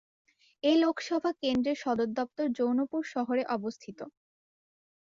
[0.63, 3.99] এই লোকসভা কেন্দ্রের সদর দফতর জৌনপুর শহরে অবস্থিত।